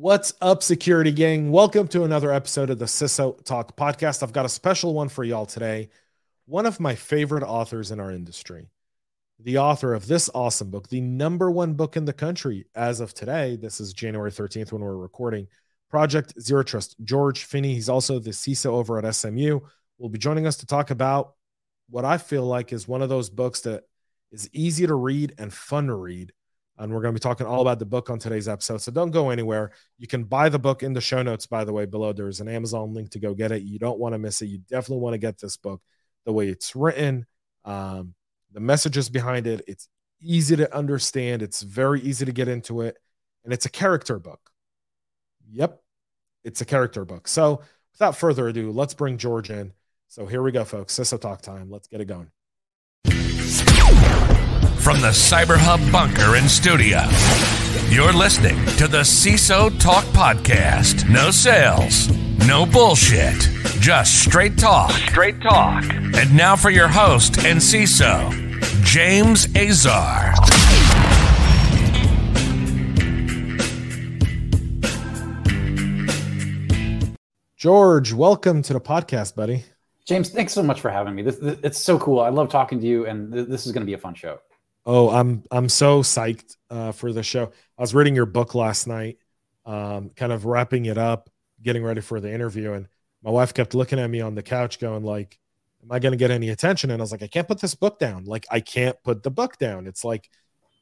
[0.00, 1.50] What's up, security gang?
[1.50, 4.22] Welcome to another episode of the CISO Talk podcast.
[4.22, 5.88] I've got a special one for y'all today.
[6.46, 8.68] One of my favorite authors in our industry,
[9.40, 13.12] the author of this awesome book, the number one book in the country as of
[13.12, 13.56] today.
[13.56, 15.48] This is January 13th when we're recording.
[15.90, 16.94] Project Zero Trust.
[17.02, 19.58] George Finney, he's also the CISO over at SMU,
[19.98, 21.34] will be joining us to talk about
[21.90, 23.82] what I feel like is one of those books that
[24.30, 26.32] is easy to read and fun to read.
[26.78, 28.80] And we're going to be talking all about the book on today's episode.
[28.80, 29.72] So don't go anywhere.
[29.98, 32.12] You can buy the book in the show notes, by the way, below.
[32.12, 33.62] There's an Amazon link to go get it.
[33.62, 34.46] You don't want to miss it.
[34.46, 35.82] You definitely want to get this book
[36.24, 37.26] the way it's written,
[37.64, 38.14] um,
[38.52, 39.62] the messages behind it.
[39.66, 39.88] It's
[40.20, 42.96] easy to understand, it's very easy to get into it.
[43.44, 44.50] And it's a character book.
[45.50, 45.80] Yep,
[46.44, 47.28] it's a character book.
[47.28, 49.72] So without further ado, let's bring George in.
[50.08, 50.98] So here we go, folks.
[50.98, 51.70] CISO Talk time.
[51.70, 52.30] Let's get it going.
[54.88, 57.02] From the Cyber Hub bunker and studio,
[57.94, 61.06] you're listening to the CISO Talk Podcast.
[61.10, 62.08] No sales,
[62.48, 63.38] no bullshit,
[63.80, 64.90] just straight talk.
[64.92, 65.84] Straight talk.
[65.92, 68.32] And now for your host and CISO,
[68.82, 70.32] James Azar.
[77.58, 79.66] George, welcome to the podcast, buddy.
[80.06, 81.20] James, thanks so much for having me.
[81.20, 82.20] This, this it's so cool.
[82.20, 84.38] I love talking to you, and th- this is going to be a fun show.
[84.90, 87.52] Oh, I'm I'm so psyched uh, for the show.
[87.76, 89.18] I was reading your book last night,
[89.66, 91.28] um, kind of wrapping it up,
[91.62, 92.88] getting ready for the interview, and
[93.22, 95.38] my wife kept looking at me on the couch, going like,
[95.82, 97.74] "Am I going to get any attention?" And I was like, "I can't put this
[97.74, 98.24] book down.
[98.24, 100.30] Like, I can't put the book down." It's like,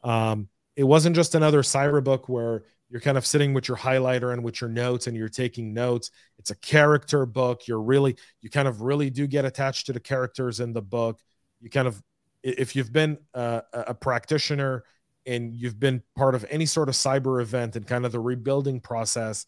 [0.05, 4.33] um, it wasn't just another cyber book where you're kind of sitting with your highlighter
[4.33, 6.13] and with your notes and you're taking notes.
[6.39, 7.69] It's a character book.
[7.69, 11.21] You're really, you kind of really do get attached to the characters in the book.
[11.61, 12.03] You kind of
[12.47, 14.85] if you've been uh, a practitioner
[15.27, 18.81] and you've been part of any sort of cyber event and kind of the rebuilding
[18.81, 19.47] process,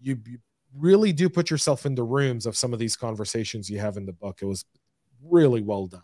[0.00, 0.38] you, you
[0.76, 4.04] really do put yourself in the rooms of some of these conversations you have in
[4.04, 4.40] the book.
[4.42, 4.64] It was
[5.22, 6.02] really well done.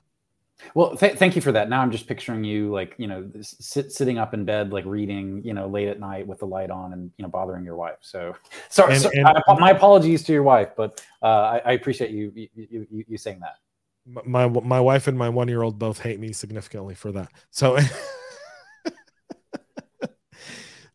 [0.74, 1.68] Well, th- thank you for that.
[1.68, 5.42] Now I'm just picturing you like, you know, sit, sitting up in bed, like reading,
[5.44, 7.98] you know, late at night with the light on and, you know, bothering your wife.
[8.00, 8.34] So
[8.70, 12.10] sorry, and, so, and, I, my apologies to your wife, but uh, I, I, appreciate
[12.10, 13.56] you, you, you, you saying that
[14.06, 17.30] my my wife and my one year old both hate me significantly for that.
[17.50, 17.78] So,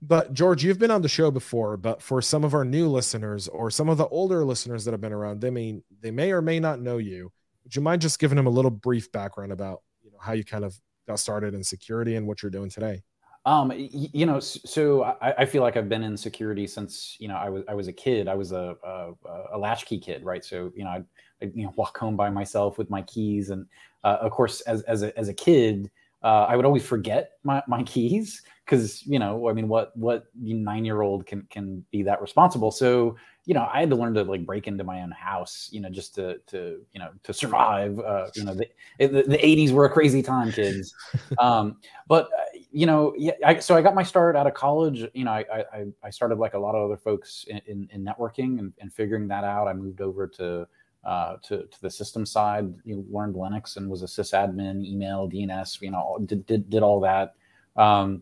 [0.02, 1.78] but George, you've been on the show before.
[1.78, 5.02] But for some of our new listeners or some of the older listeners that have
[5.02, 7.32] been around, they may they may or may not know you.
[7.64, 10.44] Would you mind just giving them a little brief background about you know how you
[10.44, 13.04] kind of got started in security and what you're doing today?
[13.44, 17.36] Um, you know, so I, I, feel like I've been in security since you know
[17.36, 18.28] I was I was a kid.
[18.28, 19.14] I was a a,
[19.54, 20.46] a latchkey kid, right?
[20.46, 21.02] So you know, I
[21.42, 23.50] you know walk home by myself with my keys.
[23.50, 23.66] And
[24.04, 25.92] uh, of course as as a, as a kid
[26.24, 30.26] uh, I would always forget my, my keys because you know I mean what what
[30.36, 32.72] nine year old can can be that responsible?
[32.72, 33.16] So
[33.46, 35.90] you know I had to learn to like break into my own house you know
[35.90, 38.68] just to to you know to survive uh, you know the,
[39.00, 40.94] the, the 80s were a crazy time kids.
[41.40, 45.04] Um, but uh, you know yeah I, so I got my start out of college.
[45.14, 48.06] You know I I, I started like a lot of other folks in, in, in
[48.06, 49.68] networking and, and figuring that out.
[49.68, 50.68] I moved over to
[51.04, 52.74] uh, to, to the system side.
[52.84, 55.82] You learned Linux and was a sysadmin, email, DNS.
[55.82, 57.36] You know, did did, did all that.
[57.76, 58.22] Um,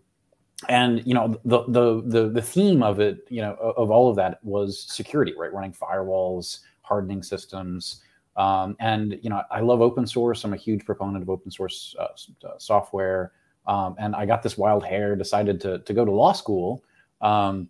[0.67, 4.15] and you know the, the the the theme of it, you know, of all of
[4.17, 5.53] that was security, right?
[5.53, 8.01] Running firewalls, hardening systems.
[8.35, 10.43] Um, and you know, I love open source.
[10.43, 12.07] I'm a huge proponent of open source uh,
[12.45, 13.33] uh software.
[13.67, 15.15] Um, and I got this wild hair.
[15.15, 16.83] Decided to to go to law school.
[17.21, 17.69] Um,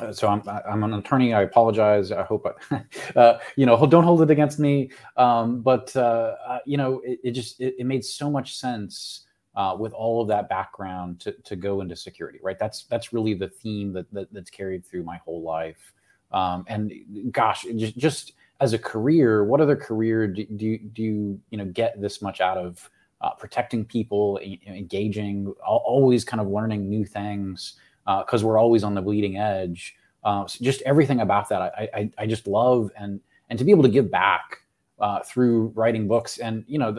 [0.00, 1.34] uh, so I'm I'm an attorney.
[1.34, 2.10] I apologize.
[2.10, 2.82] I hope I,
[3.18, 4.90] uh, you know don't hold it against me.
[5.16, 9.26] Um, but uh, uh, you know it, it just it, it, made so much sense
[9.54, 12.40] uh, with all of that background to to go into security.
[12.42, 12.58] Right.
[12.58, 15.92] That's that's really the theme that, that that's carried through my whole life.
[16.32, 16.92] Um, and
[17.30, 21.66] gosh, just just as a career, what other career do, do, do you you know
[21.66, 22.90] get this much out of
[23.38, 27.76] protecting people, engaging, always kind of learning new things
[28.06, 29.96] because uh, we're always on the bleeding edge.
[30.22, 33.20] Uh, so just everything about that, I, I, I just love and
[33.50, 34.62] and to be able to give back
[34.98, 36.96] uh, through writing books, and you know,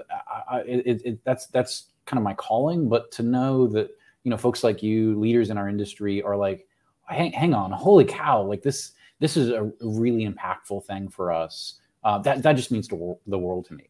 [0.50, 2.88] I, it, it, that's that's kind of my calling.
[2.88, 3.89] But to know that
[4.24, 6.68] you know, folks like you, leaders in our industry, are like,
[7.06, 11.80] hang, hang on, holy cow, like this this is a really impactful thing for us.
[12.03, 13.89] Uh, that that just means the, the world to me.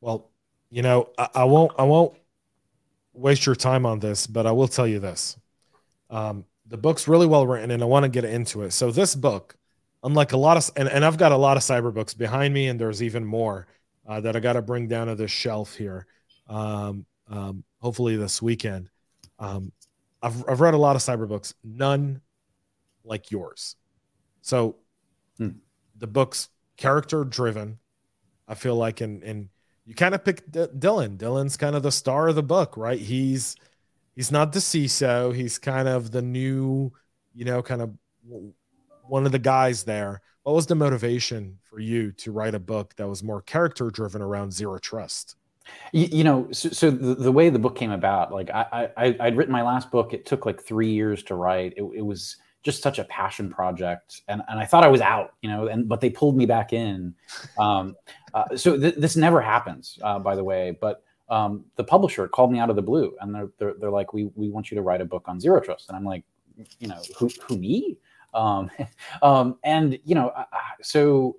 [0.00, 0.30] Well,
[0.70, 2.14] you know, I, I won't I won't
[3.12, 5.36] waste your time on this, but I will tell you this.
[6.12, 8.70] Um, the book's really well written, and I want to get into it.
[8.72, 9.56] So this book,
[10.04, 12.68] unlike a lot of, and, and I've got a lot of cyber books behind me,
[12.68, 13.66] and there's even more
[14.06, 16.06] uh, that I got to bring down to this shelf here.
[16.48, 18.90] Um, um, hopefully this weekend.
[19.40, 19.72] Um,
[20.22, 21.54] I've I've read a lot of cyber books.
[21.64, 22.20] None
[23.04, 23.76] like yours.
[24.42, 24.76] So
[25.38, 25.50] Hmm.
[25.96, 27.78] the book's character driven.
[28.46, 29.48] I feel like, and and
[29.86, 31.16] you kind of pick D- Dylan.
[31.16, 33.00] Dylan's kind of the star of the book, right?
[33.00, 33.56] He's
[34.14, 35.34] he's not the CISO.
[35.34, 36.92] He's kind of the new,
[37.34, 37.90] you know, kind of
[39.06, 40.22] one of the guys there.
[40.42, 44.22] What was the motivation for you to write a book that was more character driven
[44.22, 45.36] around zero trust?
[45.92, 49.16] You, you know, so, so the, the way the book came about, like I, I,
[49.20, 50.12] I'd written my last book.
[50.12, 51.74] It took like three years to write.
[51.76, 55.34] It, it was just such a passion project, and, and I thought I was out,
[55.42, 57.14] you know, and but they pulled me back in.
[57.58, 57.94] Um,
[58.34, 60.76] uh, so th- this never happens, uh, by the way.
[60.80, 61.02] But
[61.32, 64.30] um, the publisher called me out of the blue, and they're, they're they're like, we
[64.34, 66.24] we want you to write a book on zero trust, and I'm like,
[66.78, 67.96] you know, who who me?
[68.34, 68.70] Um,
[69.22, 70.46] um, and you know, I-
[70.82, 71.36] so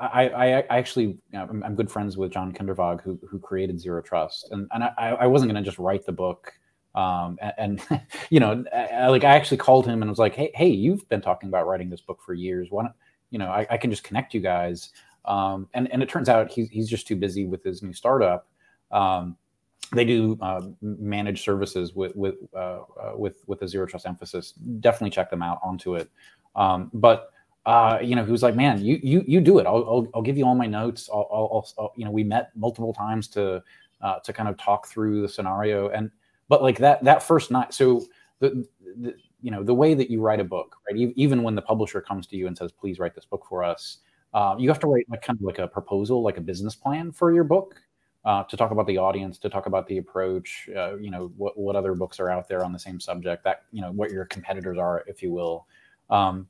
[0.00, 3.38] I, I, I actually, you know, I'm, I'm good friends with John Kindervag, who who
[3.38, 6.52] created Zero Trust, and and I, I wasn't going to just write the book,
[6.94, 8.00] um, and, and
[8.30, 11.20] you know, I, like I actually called him and was like, hey, hey, you've been
[11.20, 12.68] talking about writing this book for years.
[12.70, 12.94] Why don't
[13.30, 14.90] you know, I, I can just connect you guys.
[15.26, 18.48] Um, and and it turns out he's he's just too busy with his new startup.
[18.90, 19.36] Um,
[19.92, 24.52] they do uh, managed services with with uh, uh, with with a zero trust emphasis.
[24.52, 26.08] Definitely check them out ON2IT.
[26.54, 27.32] Um, but
[27.66, 29.66] uh, you know, he was like, "Man, you you you do it.
[29.66, 31.10] I'll I'll, I'll give you all my notes.
[31.12, 33.62] I'll, I'll, I'll, you know, we met multiple times to
[34.00, 35.88] uh, to kind of talk through the scenario.
[35.88, 36.10] And
[36.48, 38.04] but like that that first night, so
[38.38, 38.66] the,
[39.00, 41.12] the you know the way that you write a book, right?
[41.16, 43.98] Even when the publisher comes to you and says, "Please write this book for us,"
[44.34, 47.12] uh, you have to write like kind of like a proposal, like a business plan
[47.12, 47.74] for your book.
[48.22, 51.58] Uh, to talk about the audience, to talk about the approach, uh, you know, what,
[51.58, 54.26] what other books are out there on the same subject, that, you know, what your
[54.26, 55.66] competitors are, if you will.
[56.10, 56.46] Um,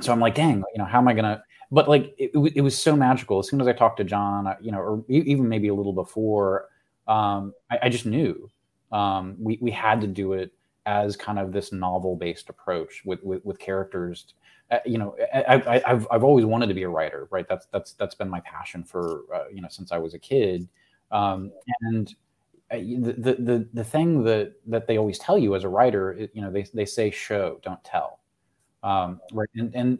[0.00, 1.44] so I'm like, dang, you know, how am I gonna?
[1.70, 3.38] But like, it, it was so magical.
[3.38, 6.68] As soon as I talked to John, you know, or even maybe a little before,
[7.06, 8.50] um, I, I, just knew
[8.92, 10.52] um, we we had to do it
[10.86, 14.34] as kind of this novel based approach with with, with characters.
[14.70, 17.46] Uh, you know, I, have I've always wanted to be a writer, right?
[17.48, 20.68] That's that's that's been my passion for uh, you know since I was a kid,
[21.12, 22.14] um, and
[22.70, 26.42] the, the the the thing that that they always tell you as a writer, you
[26.42, 28.18] know, they they say show, don't tell
[28.82, 29.48] um, right.
[29.54, 29.98] And, and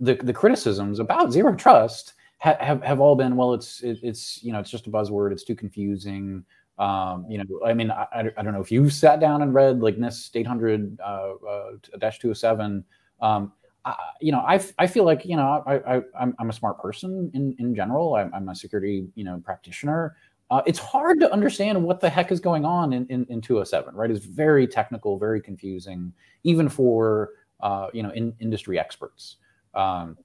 [0.00, 4.42] the, the criticisms about zero trust ha- have, have all been, well, it's, it, it's,
[4.42, 5.32] you know, it's just a buzzword.
[5.32, 6.44] It's too confusing.
[6.78, 8.06] Um, you know, I mean, I,
[8.36, 12.18] I don't know if you sat down and read like NIST 800 uh, uh, dash
[12.18, 12.84] 207.
[13.20, 13.52] Um,
[13.84, 16.80] I, you know, I, I feel like, you know, I, I, I'm, I'm a smart
[16.80, 18.14] person in, in general.
[18.14, 20.16] I'm, I'm a security, you know, practitioner.
[20.50, 23.94] Uh, it's hard to understand what the heck is going on in, in, in 207,
[23.94, 24.10] right?
[24.10, 26.12] It's very technical, very confusing,
[26.44, 27.30] even for,
[27.60, 29.36] uh, you know, in industry experts.
[29.74, 30.18] Um,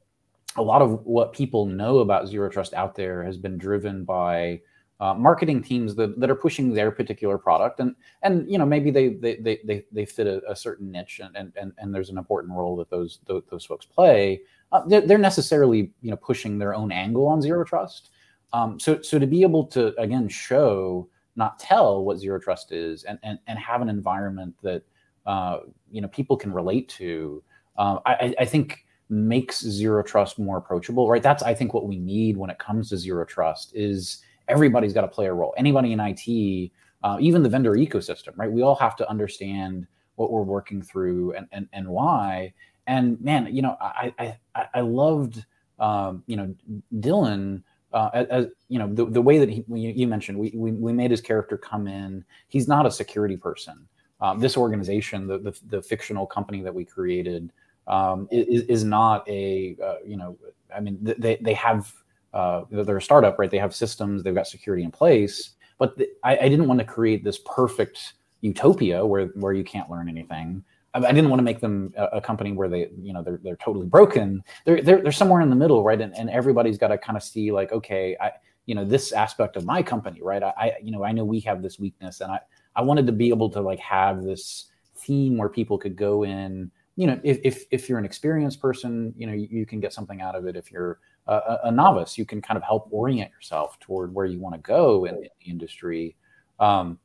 [0.57, 4.59] a lot of what people know about zero trust out there has been driven by
[4.99, 8.89] uh, marketing teams that, that are pushing their particular product and and you know maybe
[8.89, 12.51] they they they they, fit a, a certain niche and, and and there's an important
[12.53, 14.41] role that those those, those folks play
[14.71, 18.09] uh, they're, they're, necessarily you know pushing their own angle on zero trust
[18.53, 23.03] um, so so to be able to again show not tell what zero trust is
[23.03, 24.83] and and, and have an environment that
[25.27, 25.59] uh,
[25.91, 27.43] you know people can relate to,
[27.77, 31.09] uh, I, I, think makes zero trust more approachable.
[31.09, 31.21] Right.
[31.21, 35.01] That's I think what we need when it comes to zero trust is everybody's got
[35.01, 35.53] to play a role.
[35.57, 36.71] Anybody in IT,
[37.03, 38.37] uh, even the vendor ecosystem.
[38.37, 38.49] Right.
[38.49, 39.85] We all have to understand
[40.15, 42.53] what we're working through and and, and why.
[42.87, 44.13] And man, you know, I
[44.55, 45.45] I I loved
[45.77, 46.55] um, you know
[46.95, 47.63] Dylan.
[47.93, 51.09] Uh, as, you know, the, the way that he, you mentioned, we, we, we made
[51.09, 52.23] his character come in.
[52.47, 53.87] He's not a security person.
[54.19, 57.51] Um, this organization, the, the, the fictional company that we created,
[57.87, 60.37] um, is, is not a uh, you know
[60.75, 61.91] I mean they they have
[62.33, 63.49] uh, they're a startup right?
[63.49, 66.85] They have systems they've got security in place but the, I, I, didn't want to
[66.85, 70.63] create this perfect utopia where where you can't learn anything
[71.05, 73.57] I, didn't want to make them a, a, company where they you know they're, they're
[73.57, 76.97] totally broken they're, they're, they're somewhere in the middle right and, and everybody's got to
[76.97, 78.31] kind of see like okay I
[78.65, 81.39] you know this aspect of my company right I, I you know I know we
[81.41, 82.39] have this weakness and I
[82.77, 86.71] I wanted to be able to like have this theme where people could go in.
[86.95, 89.93] You know, if if, if you're an experienced person, you know, you, you can get
[89.93, 90.55] something out of it.
[90.55, 94.39] If you're a, a, novice, you can kind of help orient yourself toward where you
[94.39, 96.15] want to go in, in the industry.
[96.59, 96.99] Um,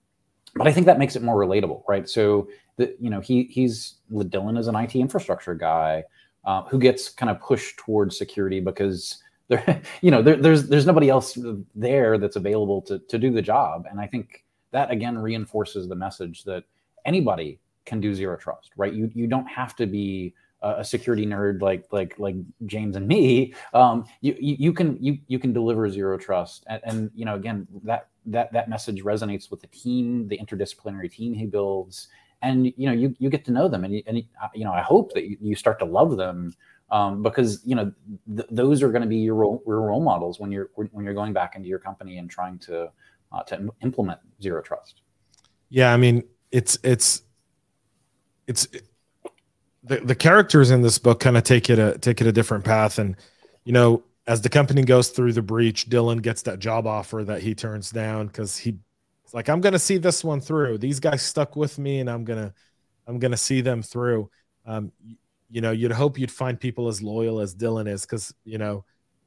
[0.54, 2.08] but I think that makes it more relatable, right?
[2.08, 2.48] So
[2.82, 6.04] the you know he he's Dylan is an IT infrastructure guy
[6.44, 10.86] uh, who gets kind of pushed towards security because there you know there, there's there's
[10.86, 11.38] nobody else
[11.74, 15.96] there that's available to to do the job, and I think that again reinforces the
[15.96, 16.64] message that
[17.04, 18.92] anybody can do zero trust, right?
[18.92, 22.36] You you don't have to be a security nerd like like like
[22.66, 23.52] James and me.
[23.74, 27.34] Um, you, you, you can you you can deliver zero trust, and, and you know
[27.34, 32.08] again that that that message resonates with the team, the interdisciplinary team he builds,
[32.42, 34.18] and you know you you get to know them, and you, and
[34.54, 36.52] you know I hope that you, start to love them.
[36.90, 37.90] Um, because you know
[38.36, 41.14] th- those are going to be your role, your role models when you're when you're
[41.14, 42.90] going back into your company and trying to
[43.32, 45.00] uh, to implement zero trust.
[45.70, 47.22] Yeah, I mean it's it's
[48.46, 48.66] it's
[49.84, 52.64] the, the characters in this book kind of take it a take it a different
[52.64, 53.16] path and
[53.64, 57.42] you know as the company goes through the breach dylan gets that job offer that
[57.42, 58.76] he turns down because he
[59.32, 60.76] it's like i'm gonna see this one through.
[60.76, 62.52] These guys stuck with me and i'm gonna
[63.06, 64.30] i'm gonna see them through.
[64.66, 64.92] Um,
[65.50, 68.84] you know you'd hope you'd find people as loyal as dylan is because you know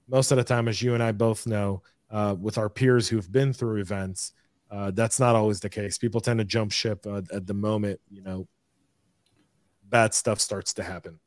[0.07, 1.81] most of the time as you and i both know
[2.11, 4.31] uh, with our peers who've been through events
[4.71, 5.97] uh, that's not always the case.
[5.97, 8.47] People tend to jump ship uh, at the moment you know
[9.89, 11.19] bad stuff starts to happen.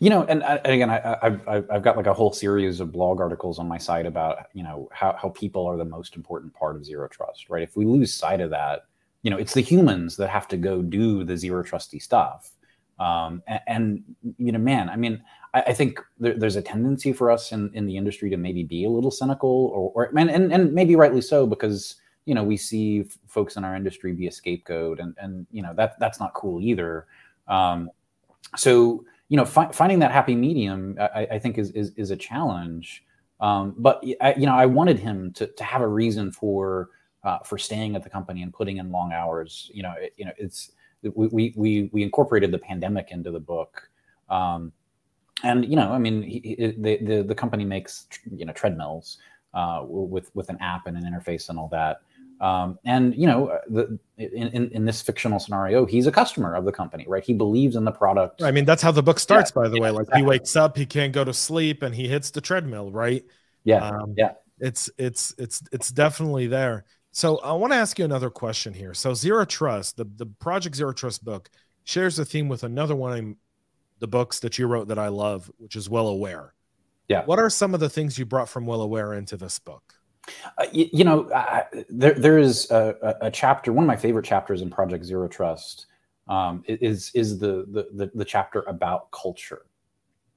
[0.00, 3.20] You know, and, and again, I, have I've got like a whole series of blog
[3.20, 6.76] articles on my site about you know how how people are the most important part
[6.76, 7.62] of zero trust, right?
[7.62, 8.86] If we lose sight of that,
[9.22, 12.52] you know, it's the humans that have to go do the zero trusty stuff.
[12.98, 14.04] Um, and, and,
[14.38, 17.70] you know, man, I mean, I, I think there, there's a tendency for us in,
[17.74, 20.94] in the industry to maybe be a little cynical, or, or and, and and maybe
[20.96, 25.00] rightly so because you know we see f- folks in our industry be a scapegoat,
[25.00, 27.06] and and you know that that's not cool either.
[27.48, 27.90] Um,
[28.56, 32.16] so you know fi- finding that happy medium I, I, think is, is is a
[32.16, 33.04] challenge.
[33.40, 36.90] Um, but I, you know i wanted him to, to have a reason for
[37.24, 39.70] uh, for staying at the company and putting in long hours.
[39.74, 40.72] You know it, you know it's
[41.14, 43.90] we, we we incorporated the pandemic into the book.
[44.28, 44.72] Um,
[45.42, 49.18] and you know i mean he, he, the, the the company makes you know treadmills
[49.54, 52.02] uh, with with an app and an interface and all that
[52.40, 56.64] um, and you know, the, in, in, in this fictional scenario, he's a customer of
[56.64, 57.24] the company, right?
[57.24, 58.42] He believes in the product.
[58.42, 59.90] I mean, that's how the book starts, yeah, by the yeah, way.
[59.90, 60.22] Like exactly.
[60.22, 63.24] he wakes up, he can't go to sleep, and he hits the treadmill, right?
[63.64, 64.32] Yeah, um, yeah.
[64.58, 66.84] It's it's it's it's definitely there.
[67.12, 68.92] So I want to ask you another question here.
[68.92, 71.50] So Zero Trust, the the Project Zero Trust book,
[71.84, 73.34] shares a theme with another one of
[73.98, 76.52] the books that you wrote that I love, which is Well Aware.
[77.08, 77.24] Yeah.
[77.24, 79.94] What are some of the things you brought from Well Aware into this book?
[80.58, 83.72] Uh, you, you, know, uh, there there is a, a, chapter.
[83.72, 85.86] One of my favorite chapters in Project Zero Trust
[86.28, 89.66] um, is is the, the, the the chapter about culture,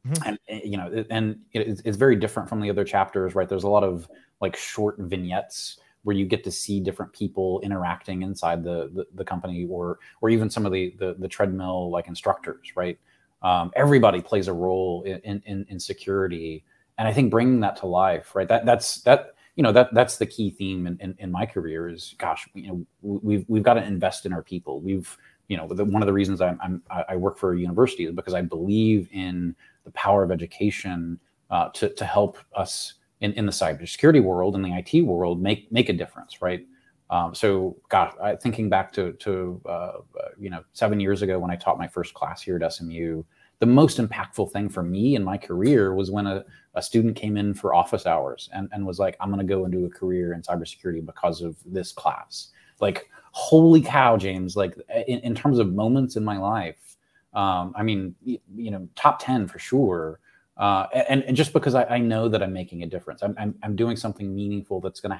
[0.05, 0.27] mm-hmm.
[0.27, 3.49] and eh, you know, and it's, it's very different from the other chapters, right?
[3.49, 4.07] There's a lot of
[4.41, 9.25] like short vignettes where you get to see different people interacting inside the the, the
[9.25, 12.99] company, or or even some of the, the the, treadmill like instructors, right?
[13.41, 16.63] Um, everybody plays a role in, in in security,
[16.97, 18.47] and I think bringing that to life, right?
[18.47, 21.89] That that's that you know that that's the key theme in, in, in, my career
[21.89, 24.79] is gosh you know we've we've got to invest in our people.
[24.79, 25.17] We've
[25.49, 28.13] you know the, one of the reasons I'm, I'm, i work for a university is
[28.13, 33.45] because i believe in the power of education uh, to, to help us in, in
[33.45, 36.65] the cybersecurity world in the IT world make make a difference right?
[37.09, 40.01] Um, so gosh I, thinking back to to uh, uh
[40.39, 43.23] you know seven years ago when I taught my first class here at SMU
[43.59, 47.35] the most impactful thing for me in my career was when a, a student came
[47.35, 50.33] in for office hours and, and was like, I'm going to go into a career
[50.33, 52.49] in cybersecurity because of this class.
[52.79, 54.75] Like, holy cow, James, like
[55.07, 56.95] in, in terms of moments in my life,
[57.33, 60.19] um, I mean, you, you, know, top 10 for sure.
[60.57, 63.55] Uh, and, and just because I, I, know that I'm making a difference, I'm, I'm,
[63.61, 65.17] I'm doing something meaningful that's going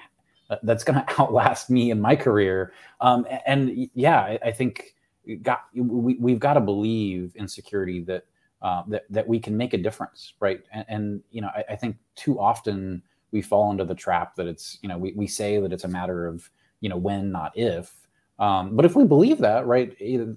[0.49, 2.73] to, that's going to outlast me in my career.
[3.01, 4.95] Um, and yeah, I, I think
[5.37, 8.25] got, we, we've got to believe in security that
[8.61, 10.61] uh, that that we can make a difference, right?
[10.73, 14.47] And, and you know, I, I, think too often we fall into the trap that
[14.47, 16.49] it's you know we, we say that it's a matter of
[16.81, 17.95] you know when, not if.
[18.37, 19.95] Um, but if we believe that, right?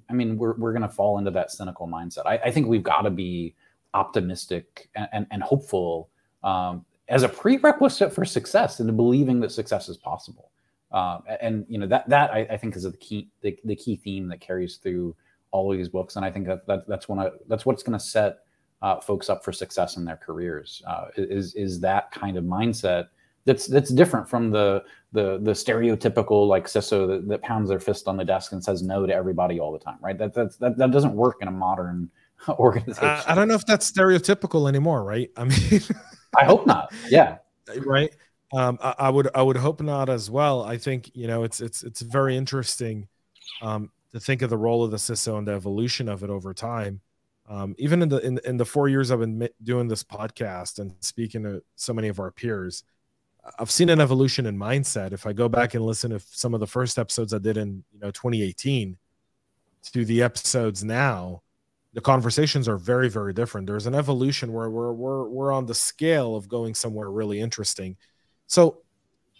[0.08, 2.26] I mean, we're we're going to fall into that cynical mindset.
[2.26, 3.56] I, I think we've got to be
[3.94, 6.08] optimistic and, and, and hopeful
[6.44, 10.51] um, as a prerequisite for success and believing that success is possible.
[10.92, 13.96] Uh, and you know that that I, I, think is the key the, the key
[13.96, 15.16] theme that carries through
[15.50, 17.98] all of these books, and I think that, that that's one of, that's what's going
[17.98, 18.40] to set
[18.82, 20.82] uh, folks up for success in their careers.
[20.86, 23.08] Uh, is is that kind of mindset
[23.44, 28.06] that's that's different from the the the stereotypical like CISO that, that pounds their fist
[28.06, 30.18] on the desk and says no to everybody all the time, right?
[30.18, 32.10] That that's, that that doesn't work in a modern
[32.48, 33.04] organization.
[33.04, 35.30] I, I don't know if that's stereotypical anymore, right?
[35.36, 35.80] I mean,
[36.38, 36.92] I hope not.
[37.08, 37.38] Yeah,
[37.86, 38.14] right.
[38.52, 40.62] Um, I, I, would I would hope not as well.
[40.62, 43.08] I think you know it's it's it's very interesting.
[43.60, 46.54] Um, to think of the role of the CISO and the evolution of it over
[46.54, 47.00] time.
[47.48, 50.94] Um, even in the in, in the four years I've been doing this podcast and
[51.00, 52.84] speaking to so many of our peers,
[53.58, 55.12] I've seen an evolution in mindset.
[55.12, 57.84] If I go back and listen to some of the first episodes I did in
[57.92, 58.96] you know 2018
[59.92, 61.42] to the episodes now,
[61.94, 63.66] the conversations are very very different.
[63.66, 67.96] There's an evolution where we're we're we're on the scale of going somewhere really interesting.
[68.52, 68.82] So,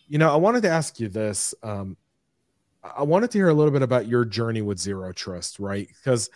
[0.09, 1.55] you know, I wanted to ask you this.
[1.63, 1.99] Um,
[2.83, 5.87] I wanted to hear a little bit about your journey with Zero Trust, right?
[5.87, 6.31] Because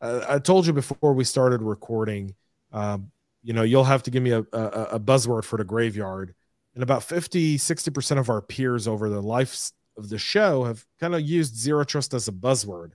[0.00, 2.34] uh, I told you before we started recording,
[2.72, 3.10] um,
[3.42, 6.34] you know, you'll have to give me a, a, a, buzzword for the graveyard.
[6.74, 11.14] And about 50, 60% of our peers over the life of the show have kind
[11.14, 12.92] of used Zero Trust as a buzzword.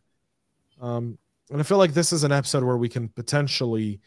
[0.82, 1.20] Um,
[1.52, 4.02] and I feel like this is an episode where we can potentially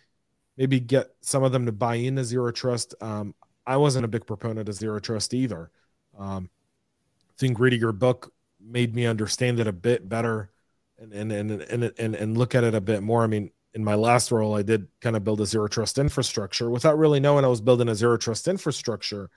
[0.56, 2.96] maybe get some of them to buy into Zero Trust.
[3.00, 3.32] Um,
[3.70, 5.70] I wasn't a big proponent of Zero Trust either.
[6.18, 6.50] Um,
[7.28, 10.50] I think reading your book made me understand it a bit better
[10.98, 13.22] and and and and and, and look at it a bit more.
[13.22, 16.68] I mean, in my last role, I did kind of build a zero trust infrastructure
[16.68, 19.30] without really knowing I was building a zero trust infrastructure,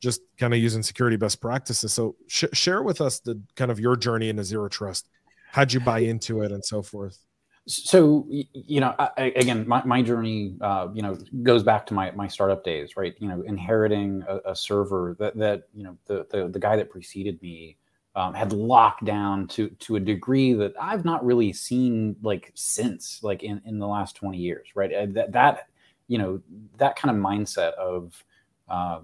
[0.00, 1.94] just kind of using security best practices.
[1.94, 5.08] So sh- share with us the kind of your journey into zero trust.
[5.50, 7.18] How'd you buy into it and so forth?
[7.68, 12.10] So you know, I, again, my, my journey, uh, you know, goes back to my
[12.12, 13.14] my startup days, right?
[13.18, 16.88] You know, inheriting a, a server that that you know the, the the guy that
[16.90, 17.76] preceded me
[18.14, 23.22] um, had locked down to to a degree that I've not really seen like since
[23.22, 25.12] like in in the last 20 years, right?
[25.14, 25.68] That that
[26.08, 26.40] you know
[26.78, 28.24] that kind of mindset of
[28.68, 29.00] uh,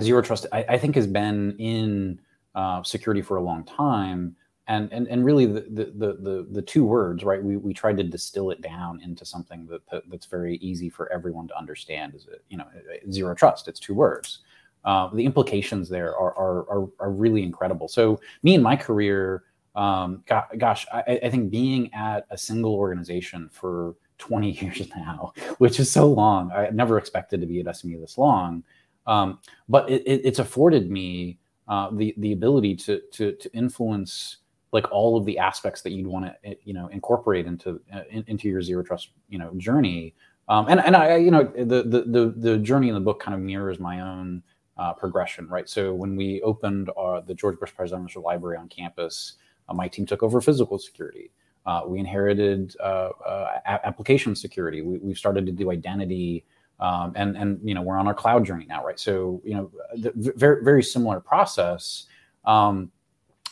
[0.00, 2.20] zero trust, I, I, think, has been in
[2.54, 4.36] uh, security for a long time.
[4.66, 7.42] And, and, and really the, the, the, the, two words, right?
[7.42, 11.12] We, we tried to distill it down into something that, that that's very easy for
[11.12, 12.64] everyone to understand is it, you know,
[13.10, 13.68] zero trust.
[13.68, 14.38] It's two words
[14.84, 17.88] uh, the implications there are, are, are, are, really incredible.
[17.88, 19.44] So me and my career,
[19.74, 25.80] um, gosh, I, I, think being at a single organization for 20 years now, which
[25.80, 28.62] is so long, I never expected to be at SMU this long.
[29.06, 34.38] Um, but it, it, it's afforded me uh, the, the ability to, to, to influence
[34.74, 38.00] like all of the aspects that you'd want to, eh, you know, incorporate into, uh,
[38.10, 40.14] in, into your zero trust, you know, journey.
[40.48, 43.34] Um, and, and I, you know, the, the, the, the journey in the book kind
[43.34, 44.42] of mirrors my own,
[44.76, 45.68] uh, progression, right?
[45.68, 49.34] So when we opened our, the George Bush Presidential Library on campus,
[49.68, 51.30] uh, my team took over physical security.
[51.64, 54.82] Uh, we inherited uh, uh, application security.
[54.82, 56.44] We, have started to do identity,
[56.78, 59.00] um, and and you know we're on our cloud journey now, right?
[59.00, 62.04] So you know, the, very very similar process.
[62.44, 62.90] Um,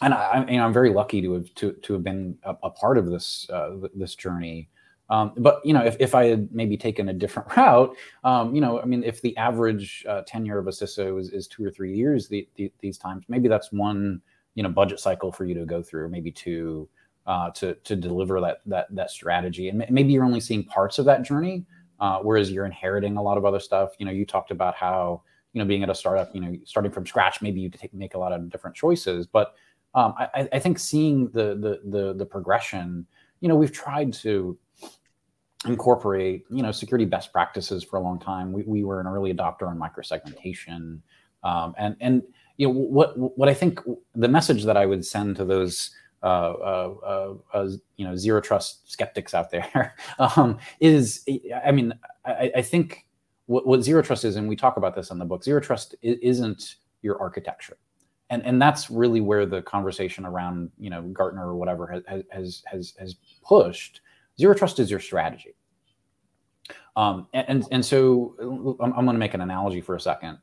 [0.03, 2.99] and I, know, I'm very lucky to have to, to have been a, a part
[2.99, 4.69] of this uh, this journey.
[5.11, 8.61] Um, but you know, if, if I had maybe taken a different route, um, you
[8.61, 11.71] know, I mean, if the average uh, tenure of a CISO is, is two or
[11.71, 14.23] three years the, the, these times, maybe that's one
[14.55, 16.89] you know budget cycle for you to go through, maybe two
[17.27, 21.05] uh, to to deliver that that that strategy, and maybe you're only seeing parts of
[21.05, 21.65] that journey,
[22.01, 23.93] uh, whereas you're inheriting a lot of other stuff.
[23.99, 26.93] You know, you talked about how you know being at a startup, you know, starting
[26.93, 29.55] from scratch, maybe you take, make a lot of different choices, but
[29.95, 33.07] um, I, I think seeing the the the the progression,
[33.41, 34.59] you know, we've tried to
[35.67, 38.53] incorporate you know security best practices for a long time.
[38.53, 41.01] We, we were an early adopter on microsegmentation,
[41.45, 42.23] um, and and
[42.57, 43.81] you know what what I think
[44.15, 45.91] the message that I would send to those
[46.23, 51.25] uh, uh, uh, uh you know zero trust skeptics out there um, is
[51.65, 51.93] I mean
[52.25, 53.07] I, I think
[53.47, 55.43] what, what, zero trust is, and we talk about this in the book.
[55.43, 57.77] Zero trust isn't your architecture.
[58.33, 62.63] And, and that's really where the conversation around you know Gartner or whatever has has
[62.67, 64.01] has, has pushed
[64.39, 65.55] Zero trust is your strategy.
[66.97, 68.35] Um, and, and so
[68.81, 70.39] I'm, I'm going to make an analogy for a second.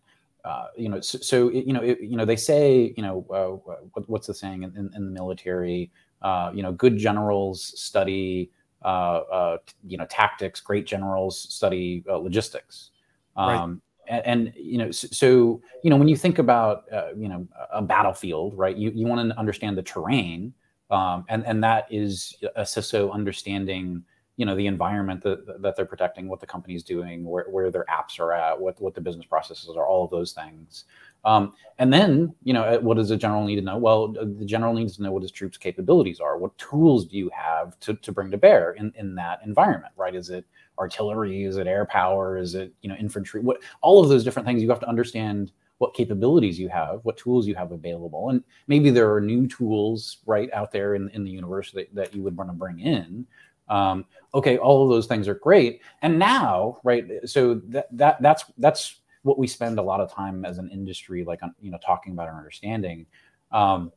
[0.46, 3.26] Uh, you know, so, so it, you know, it, you know, they say, you know,
[3.30, 5.92] uh, what, what's the saying in, in, in the military?
[6.22, 8.52] Uh, you know, good generals study,
[8.84, 10.60] uh, uh, you know, tactics.
[10.62, 12.92] Great generals study uh, logistics.
[13.36, 13.78] Um, right.
[14.10, 18.58] And, and, you know, so, you know, when you think about, you know, a battlefield,
[18.58, 18.76] right?
[18.76, 20.54] You you want to understand the terrain,
[20.90, 24.04] um, and and that is a CISO understanding
[24.40, 27.86] you know the environment that, that they're protecting, what the company's doing, where, where their
[27.92, 30.86] apps are at, what what the business processes are, all of those things.
[31.26, 33.78] Um, and then you know what does the general need to know?
[33.78, 36.38] Well, the general needs to know what his troops' capabilities are.
[36.38, 39.94] What tools do you have to, to bring to bear in, in that environment?
[39.98, 40.16] Right?
[40.16, 40.46] Is it
[40.78, 41.44] artillery?
[41.44, 42.38] Is it air power?
[42.38, 43.42] Is it you know infantry?
[43.42, 47.18] What all of those different things you have to understand what capabilities you have, what
[47.18, 48.30] tools you have available.
[48.30, 52.14] And maybe there are new tools right out there in, in the universe that, that
[52.14, 53.26] you would want to bring in.
[53.70, 55.82] Um, okay, all of those things are great.
[56.02, 60.46] And now, right, so that, that that's that's what we spend a lot of time
[60.46, 63.06] as an industry, like on, you know, talking about our understanding.
[63.52, 63.92] Um,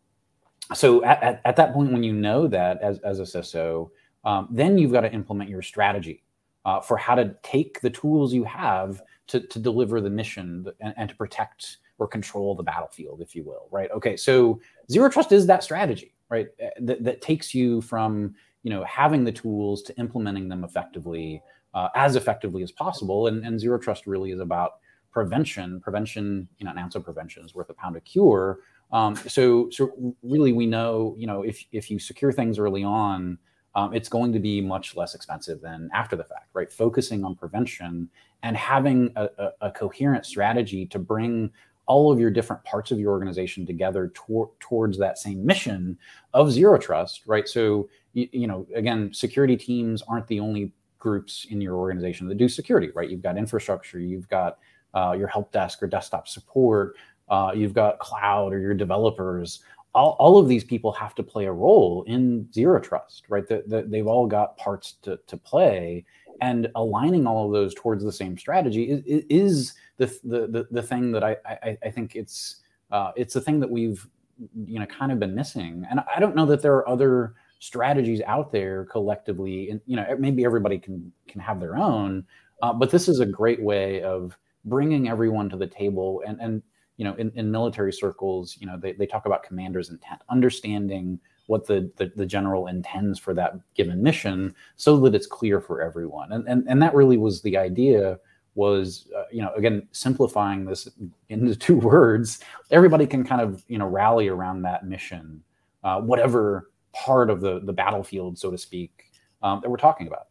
[0.74, 3.90] so at, at, at, that point, when you know that as, as a CISO,
[4.24, 6.22] um, then you've got to implement your strategy
[6.64, 10.94] uh, for how to take the tools you have to, to deliver the mission and,
[10.96, 13.90] and to protect or control the battlefield, if you will, right?
[13.90, 16.48] Okay, so zero trust is that strategy, right?
[16.62, 21.42] Uh, that, that takes you from you know having the tools to implementing them effectively,
[21.74, 23.26] uh, as effectively as possible.
[23.26, 24.74] And, and zero trust really is about
[25.12, 25.81] prevention.
[25.81, 28.61] Prevention, you know, an ounce of prevention is worth a pound of cure.
[28.92, 33.38] Um, so, so really, we know, you know, if if you secure things early on,
[33.75, 36.70] um, it's going to be much less expensive than after the fact, right?
[36.70, 38.09] Focusing on prevention
[38.42, 41.51] and having a, a, a coherent strategy to bring
[41.87, 45.98] all of your different parts of your organization together tor- towards that same mission
[46.33, 47.48] of zero trust, right?
[47.48, 52.37] So, you, you know, again, security teams aren't the only groups in your organization that
[52.37, 53.11] do security, right?
[53.11, 54.59] You've got infrastructure, you've got
[54.94, 56.96] uh, your help desk or desktop support,
[57.28, 59.61] uh, you've got cloud or your developers.
[59.94, 63.46] All, all of these people have to play a role in zero trust, right?
[63.48, 66.05] That the, they've all got parts to, to play,
[66.40, 70.83] and aligning all of those towards the same strategy is, is the, the, the the
[70.83, 74.07] thing that I I, I think it's uh, it's the thing that we've
[74.66, 78.20] you know kind of been missing, and I don't know that there are other strategies
[78.26, 82.24] out there collectively, and you know maybe everybody can can have their own,
[82.62, 86.62] uh, but this is a great way of bringing everyone to the table and and
[86.96, 91.18] you know in, in military circles you know they, they talk about commander's intent understanding
[91.46, 95.83] what the, the, the general intends for that given mission so that it's clear for
[95.83, 96.33] everyone.
[96.33, 98.18] And and, and that really was the idea
[98.55, 100.88] was uh, you know again simplifying this
[101.31, 105.42] into two words everybody can kind of you know rally around that mission
[105.85, 109.11] uh, whatever part of the the battlefield so to speak
[109.42, 110.27] um, that we're talking about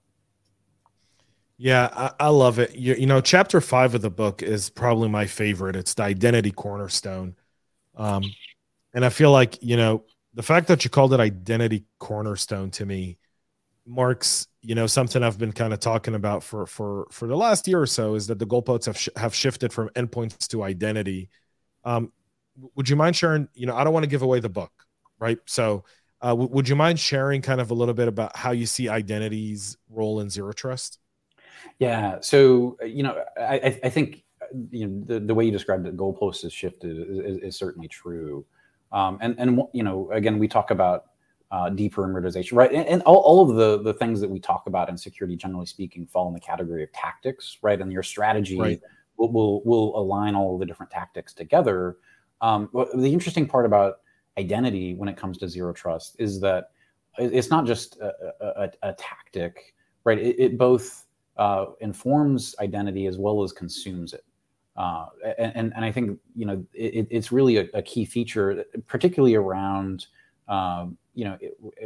[1.61, 2.75] yeah, I, I love it.
[2.75, 5.75] You, you, know, chapter five of the book is probably my favorite.
[5.75, 7.35] It's the identity cornerstone.
[7.95, 8.23] Um,
[8.93, 12.85] and I feel like, you know, the fact that you called it identity cornerstone to
[12.85, 13.19] me
[13.87, 17.67] marks, you know, something I've been kind of talking about for for for the last
[17.67, 21.29] year or so is that the goalposts have sh- have shifted from endpoints to identity.
[21.85, 22.13] Um,
[22.75, 23.49] would you mind sharing?
[23.55, 24.71] You know, I don't want to give away the book,
[25.19, 25.39] right?
[25.47, 25.85] So,
[26.21, 28.89] uh, w- would you mind sharing kind of a little bit about how you see
[28.89, 31.00] identity's role in zero trust?
[31.79, 32.19] Yeah.
[32.21, 35.85] So uh, you know, I, I think uh, you know the, the way you described
[35.87, 38.45] it, goalposts has shifted is, is, is certainly true.
[38.91, 41.05] Um, and and you know, again, we talk about
[41.51, 42.71] uh, deperimeterization, right?
[42.71, 45.65] And, and all, all of the the things that we talk about in security, generally
[45.65, 47.79] speaking, fall in the category of tactics, right?
[47.79, 48.79] And your strategy right.
[49.17, 51.97] will, will will align all the different tactics together.
[52.41, 53.99] Um, the interesting part about
[54.37, 56.71] identity when it comes to zero trust is that
[57.17, 60.17] it's not just a, a, a tactic, right?
[60.17, 61.05] It, it both
[61.37, 64.23] uh, informs identity as well as consumes it.
[64.77, 69.35] Uh, and, and I think you know it, it's really a, a, key feature, particularly
[69.35, 70.07] around
[70.47, 71.37] um, you know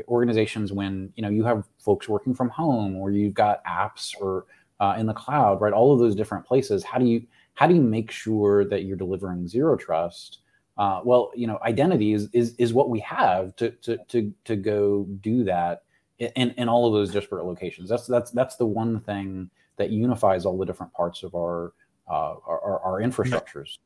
[0.08, 4.46] organizations when you know you have folks working from home or you've got apps or
[4.80, 5.74] uh, in the cloud, right?
[5.74, 6.84] All of those different places.
[6.84, 10.40] How do you how do you make sure that you're delivering zero trust?
[10.78, 14.56] Uh, well, you know, identity is, is is what we have to to to to
[14.56, 15.85] go do that
[16.20, 17.90] in, in all of those disparate locations.
[17.90, 21.74] That's that's that's the one thing that unifies all the different parts of our
[22.08, 23.78] uh, our, our infrastructures.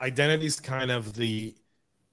[0.00, 1.54] Identity is kind of the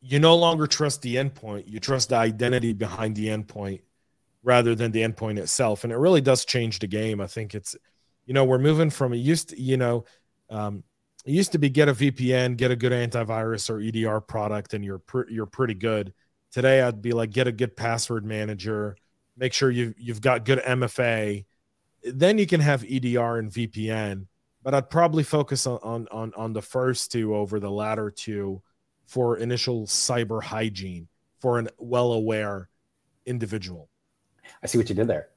[0.01, 3.81] you no longer trust the endpoint; you trust the identity behind the endpoint
[4.43, 7.21] rather than the endpoint itself, and it really does change the game.
[7.21, 7.75] I think it's
[8.25, 10.05] you know we're moving from it used to you know
[10.49, 10.83] um,
[11.25, 14.83] it used to be get a VPN, get a good antivirus or EDR product, and
[14.83, 16.13] you're pr- you're pretty good.
[16.51, 18.95] Today, I'd be like get a good password manager
[19.37, 21.45] make sure you you've got good MFA.
[22.03, 24.27] Then you can have EDR and VPN,
[24.61, 28.61] but I'd probably focus on on on, on the first two over the latter two
[29.05, 31.07] for initial cyber hygiene
[31.39, 32.69] for an well-aware
[33.25, 33.89] individual.
[34.61, 35.27] I see what you did there.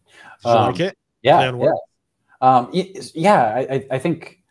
[0.45, 0.99] Um, like it?
[1.23, 1.73] Yeah, yeah.
[2.41, 4.43] Um, yeah, I, I think,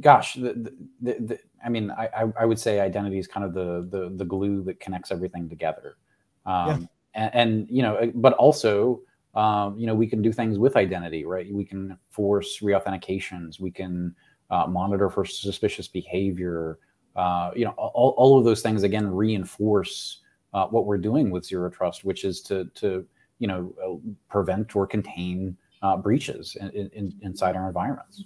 [0.00, 3.86] gosh, the, the, the, I mean, I, I would say identity is kind of the,
[3.88, 5.96] the, the glue that connects everything together.
[6.44, 9.00] Um, yeah and, and you know, uh, but also,
[9.34, 11.52] um, you know, we can do things with identity, right?
[11.52, 13.60] We can force reauthentications.
[13.60, 14.14] We can
[14.50, 16.78] uh, monitor for suspicious behavior.
[17.16, 20.20] Uh, you know, all, all of those things again reinforce
[20.52, 23.06] uh, what we're doing with zero trust, which is to to
[23.38, 28.24] you know uh, prevent or contain uh, breaches in, in, inside our environments.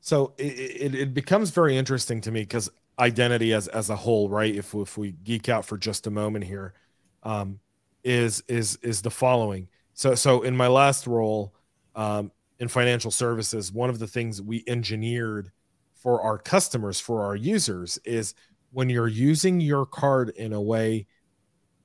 [0.00, 4.54] So it, it becomes very interesting to me because identity as as a whole, right?
[4.54, 6.74] If if we geek out for just a moment here,
[7.22, 7.60] um,
[8.04, 9.68] is is is the following.
[9.94, 11.54] So so in my last role
[11.94, 15.50] um, in financial services, one of the things we engineered
[15.94, 18.34] for our customers, for our users, is
[18.72, 21.06] when you're using your card in a way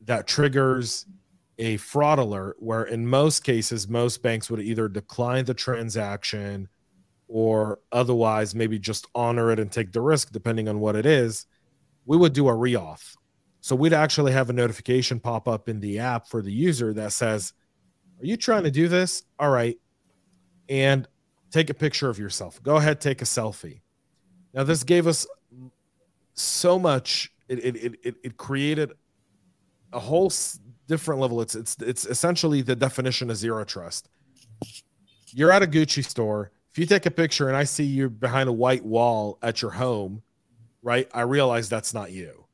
[0.01, 1.05] that triggers
[1.57, 6.67] a fraud alert, where in most cases, most banks would either decline the transaction
[7.27, 11.45] or otherwise maybe just honor it and take the risk, depending on what it is,
[12.05, 13.15] we would do a reauth.
[13.69, 17.11] So we'd actually have a notification pop up in the app for the user that
[17.11, 17.53] says,
[18.19, 19.21] Are you trying to do this?
[19.37, 19.77] All right.
[20.69, 21.07] And
[21.51, 22.63] take a picture of yourself.
[22.63, 23.81] Go ahead, take a selfie.
[24.55, 25.27] Now, this gave us
[26.33, 28.93] so much it it it, it created
[29.93, 30.33] a whole
[30.87, 31.39] different level.
[31.39, 34.09] It's it's it's essentially the definition of zero trust.
[35.27, 36.49] You're at a Gucci store.
[36.71, 39.69] If you take a picture and I see you behind a white wall at your
[39.69, 40.23] home,
[40.81, 41.07] right?
[41.13, 42.45] I realize that's not you.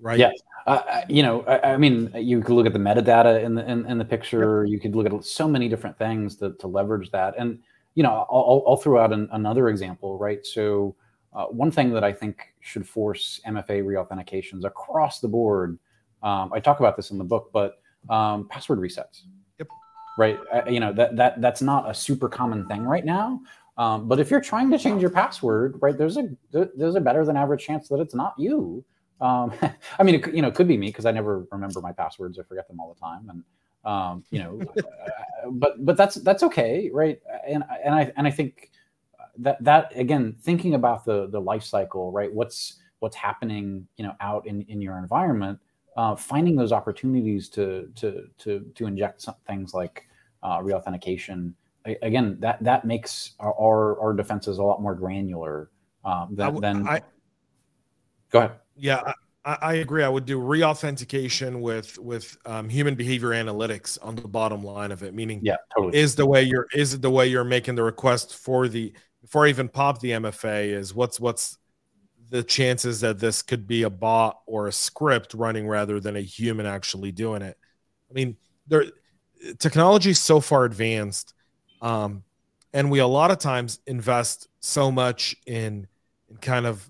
[0.00, 0.18] Right.
[0.18, 0.30] Yeah.
[0.66, 3.86] Uh, you know, I, I, mean, you could look at the metadata in the in,
[3.86, 4.64] in the picture.
[4.64, 4.72] Yep.
[4.72, 7.34] You could look at so many different things to, to leverage that.
[7.38, 7.58] And
[7.94, 10.44] you know, I'll, I'll throw out an, another example, right?
[10.46, 10.94] So,
[11.32, 15.78] uh, one thing that I think should force MFA reauthentications across the board.
[16.22, 19.22] Um, I talk about this in the book, but um, password resets.
[19.58, 19.68] Yep.
[20.18, 20.38] Right.
[20.52, 23.40] Uh, you know that that that's not a super common thing right now.
[23.78, 27.24] Um, but if you're trying to change your password, right, there's a there's a better
[27.24, 28.84] than average chance that it's not you.
[29.20, 29.52] Um,
[29.98, 32.38] I mean, it, you know, it could be me because I never remember my passwords.
[32.38, 33.44] I forget them all the time, and
[33.84, 34.60] um, you know,
[35.52, 37.20] but but that's that's okay, right?
[37.46, 38.70] And and I and I think
[39.38, 42.32] that that again, thinking about the the life cycle, right?
[42.32, 45.58] What's what's happening, you know, out in in your environment,
[45.96, 50.06] uh, finding those opportunities to to to to inject some things like
[50.42, 51.54] uh, reauthentication.
[52.02, 55.70] Again, that that makes our, our, our defenses a lot more granular
[56.04, 56.86] um, than, than.
[56.86, 57.00] I,
[58.30, 58.52] go ahead.
[58.80, 59.12] Yeah,
[59.44, 60.02] I, I, agree.
[60.02, 65.02] I would do reauthentication with with um, human behavior analytics on the bottom line of
[65.02, 65.14] it.
[65.14, 65.98] Meaning, yeah, totally.
[65.98, 69.46] Is the way you're is it the way you're making the request for the before
[69.46, 71.58] I even pop the MFA is what's what's
[72.30, 76.20] the chances that this could be a bot or a script running rather than a
[76.20, 77.56] human actually doing it.
[78.08, 78.86] I mean, there
[79.58, 81.34] technology is so far advanced,
[81.82, 82.24] um,
[82.72, 85.86] and we a lot of times invest so much in
[86.28, 86.89] in kind of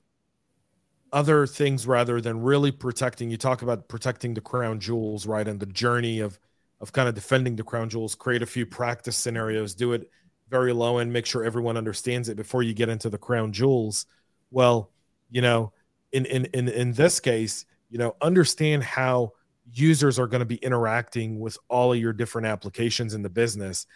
[1.12, 3.30] other things rather than really protecting.
[3.30, 5.46] You talk about protecting the crown jewels, right?
[5.46, 6.38] And the journey of
[6.80, 8.14] of kind of defending the crown jewels.
[8.14, 9.74] Create a few practice scenarios.
[9.74, 10.10] Do it
[10.48, 14.06] very low and make sure everyone understands it before you get into the crown jewels.
[14.50, 14.90] Well,
[15.30, 15.72] you know,
[16.12, 19.32] in in in in this case, you know, understand how
[19.72, 23.86] users are going to be interacting with all of your different applications in the business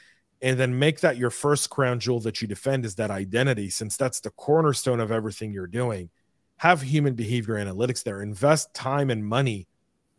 [0.40, 3.96] and then make that your first crown jewel that you defend is that identity since
[3.96, 6.10] that's the cornerstone of everything you're doing
[6.58, 8.22] have human behavior analytics there.
[8.22, 9.66] Invest time and money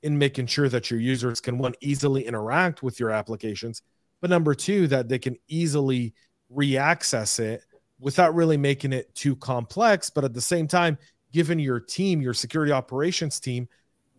[0.05, 3.81] in making sure that your users can one easily interact with your applications
[4.21, 6.13] but number two that they can easily
[6.55, 7.63] reaccess it
[7.99, 10.95] without really making it too complex but at the same time
[11.33, 13.67] giving your team your security operations team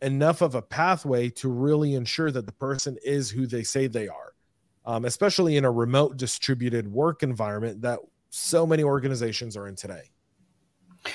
[0.02, 4.09] enough of a pathway to really ensure that the person is who they say they
[4.09, 4.35] are
[4.87, 8.00] um, especially in a remote distributed work environment that
[8.31, 10.11] so many organizations are in today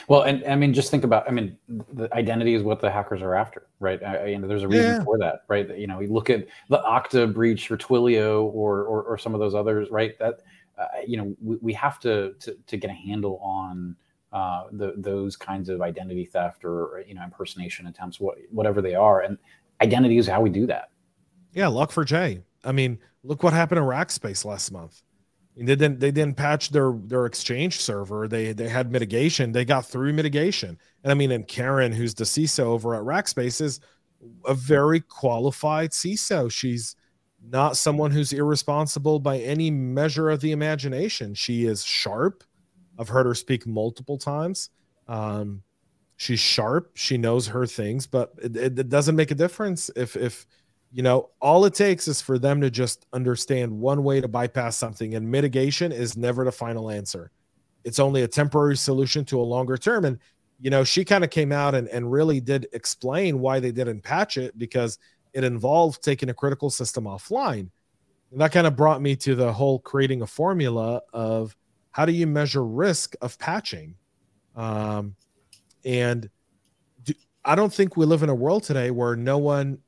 [0.08, 1.28] well, and I mean, just think about.
[1.28, 4.02] I mean, the identity is what the hackers are after, right?
[4.04, 5.04] I, you know, there's a reason yeah.
[5.04, 5.78] for that, right?
[5.78, 9.40] You know, we look at the Okta breach or Twilio or or, or some of
[9.40, 10.18] those others, right?
[10.20, 10.42] That
[10.78, 13.96] uh, you know, we, we have to, to to get a handle on
[14.34, 18.96] uh, the, those kinds of identity theft or you know impersonation attempts, what, whatever they
[18.96, 19.38] are, and
[19.82, 20.90] identity is how we do that.
[21.54, 22.42] Yeah, Log4j.
[22.64, 25.02] I mean, look what happened in Rackspace last month
[25.58, 28.28] they didn't they didn't patch their their exchange server.
[28.28, 29.52] They they had mitigation.
[29.52, 30.78] They got through mitigation.
[31.04, 33.80] And I mean, and Karen, who's the CISO over at Rackspace, is
[34.46, 36.52] a very qualified CISO.
[36.52, 36.96] She's
[37.44, 41.34] not someone who's irresponsible by any measure of the imagination.
[41.34, 42.44] She is sharp.
[42.98, 44.70] I've heard her speak multiple times.
[45.08, 45.64] Um,
[46.18, 46.92] she's sharp.
[46.94, 50.46] She knows her things, but it, it, it doesn't make a difference if if
[50.94, 54.76] you know, all it takes is for them to just understand one way to bypass
[54.76, 57.32] something, and mitigation is never the final answer.
[57.84, 60.06] It's only a temporary solution to a longer term.
[60.06, 60.20] And,
[60.60, 64.02] you know, she kind of came out and, and really did explain why they didn't
[64.02, 65.00] patch it because
[65.34, 67.70] it involved taking a critical system offline.
[68.32, 71.56] And that kind of brought me to the whole creating a formula of
[71.92, 73.96] how do you measure risk of patching?
[74.56, 75.16] Um,
[75.84, 76.30] and
[77.04, 79.80] do, I don't think we live in a world today where no one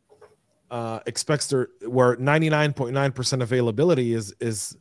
[0.73, 4.75] uh, expects their where 99.9% availability is is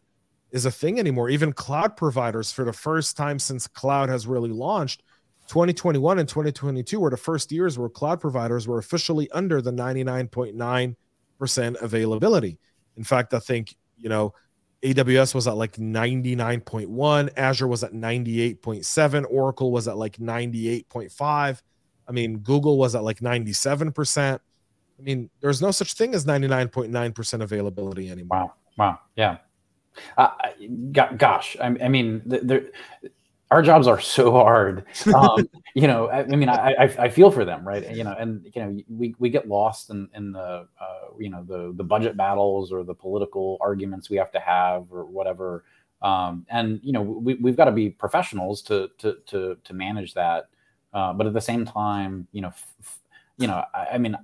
[0.51, 1.29] is a thing anymore.
[1.29, 5.03] Even cloud providers, for the first time since cloud has really launched,
[5.49, 11.83] 2021 and 2022 were the first years where cloud providers were officially under the 99.9%
[11.83, 12.59] availability.
[12.97, 14.33] In fact, I think you know
[14.83, 21.63] AWS was at like 99.1, Azure was at 98.7, Oracle was at like 98.5.
[22.09, 24.41] I mean, Google was at like 97%.
[25.03, 28.39] I mean, there's no such thing as 99.9% availability anymore.
[28.39, 28.55] Wow.
[28.79, 28.99] Wow.
[29.17, 29.39] Yeah.
[30.17, 30.31] Uh,
[31.17, 32.71] gosh, I, I mean, there,
[33.51, 34.87] our jobs are so hard.
[35.15, 37.91] Um, you know, I, I mean, I, I, I, feel for them, right?
[37.95, 41.45] You know, and you know, we, we get lost in, in the, uh, you know,
[41.45, 45.65] the the budget battles or the political arguments we have to have or whatever.
[46.01, 50.15] Um, and you know, we we've got to be professionals to to to to manage
[50.15, 50.49] that
[50.93, 53.01] Uh, but at the same time, you know, f- f-
[53.39, 54.17] you know, I, I mean,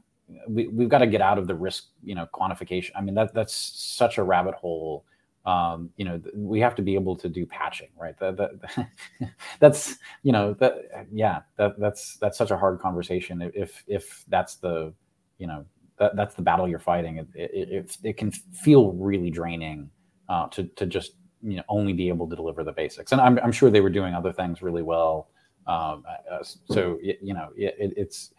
[0.49, 2.91] we, we've got to get out of the risk, you know, quantification.
[2.97, 5.05] I mean, that that's such a rabbit hole.
[5.47, 8.19] Um, you know, we have to be able to do patching, right?
[8.19, 8.91] That, that
[9.61, 13.51] that's, you know, that, yeah, that, that's, that's such a hard conversation.
[13.55, 14.93] If, if that's the,
[15.39, 15.65] you know,
[15.99, 17.17] that, that's the battle you're fighting.
[17.17, 19.89] It, it, it, it can feel really draining
[20.29, 21.13] uh, to, to just,
[21.43, 23.13] you know, only be able to deliver the basics.
[23.13, 25.31] And I'm, I'm sure they were doing other things really well.
[25.67, 28.35] Um, uh, so, you know, it, it's,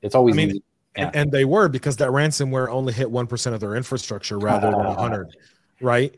[0.00, 0.62] it's always I mean,
[0.96, 1.06] yeah.
[1.06, 4.84] and, and, they were because that ransomware only hit 1% of their infrastructure rather than
[4.84, 5.36] 100
[5.80, 6.14] right?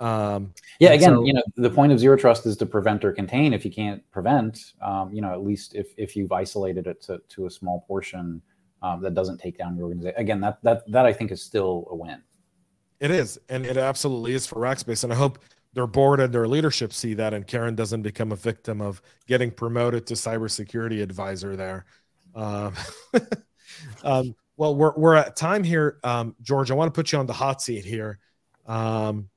[0.00, 3.12] Um, yeah again so, you know the point of zero trust is to prevent or
[3.12, 7.00] contain if you can't prevent um, you know at least if, if you've isolated it
[7.02, 8.42] to, to a small portion
[8.82, 10.18] um, that doesn't take down your organization.
[10.18, 12.20] Again that that that i think is still a win.
[12.98, 15.38] It is and it absolutely is for rackspace and i hope
[15.72, 19.52] their board and their leadership see that and karen doesn't become a victim of getting
[19.52, 21.84] promoted to cybersecurity advisor there.
[22.34, 22.74] Um,
[24.04, 25.98] um, well, we're, we're at time here.
[26.04, 28.18] Um, George, I want to put you on the hot seat here.
[28.66, 29.28] Um,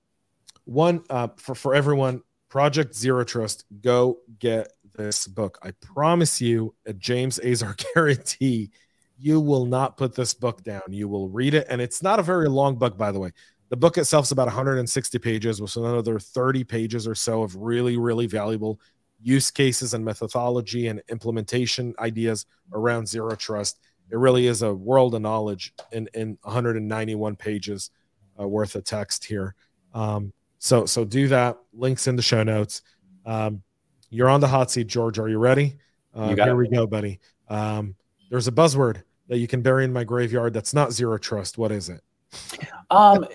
[0.66, 5.58] one, uh, for, for everyone, Project Zero Trust, go get this book.
[5.62, 8.72] I promise you, a James Azar guarantee,
[9.18, 10.82] you will not put this book down.
[10.90, 11.68] You will read it.
[11.70, 13.32] And it's not a very long book, by the way.
[13.70, 17.98] The book itself is about 160 pages with another 30 pages or so of really,
[17.98, 18.80] really valuable
[19.22, 23.80] use cases and methodology and implementation ideas around zero trust.
[24.12, 27.92] It really is a world of knowledge in, in 191 pages
[28.40, 29.56] uh, worth of text here.
[29.94, 31.58] Um, so so do that.
[31.74, 32.82] Links in the show notes.
[33.26, 33.62] Um,
[34.10, 35.20] you're on the hot seat, George.
[35.20, 35.78] Are you ready?
[36.16, 36.56] Uh, you here it.
[36.56, 37.20] we go, buddy.
[37.50, 37.96] Um,
[38.30, 41.58] there's a buzzword that you can bury in my graveyard that's not zero trust.
[41.58, 42.02] What is it?
[42.90, 43.26] Um,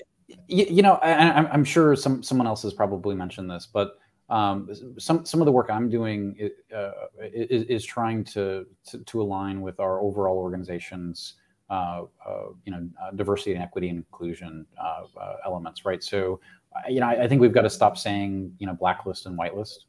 [0.48, 3.99] you, you know, I, I'm sure some someone else has probably mentioned this, but
[4.30, 6.90] um, some some of the work I'm doing uh,
[7.20, 11.34] is, is, trying to, to, to align with our overall organization's
[11.68, 16.02] uh, uh, you know uh, diversity and equity and inclusion uh, uh, elements, right?
[16.02, 16.40] So
[16.88, 19.86] you know I, I, think we've got to stop saying you know blacklist and whitelist.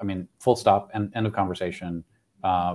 [0.00, 2.04] I mean, full stop, and end of conversation.